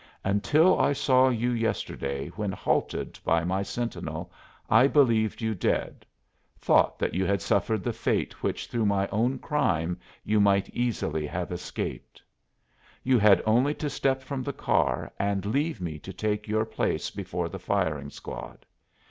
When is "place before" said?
16.65-17.47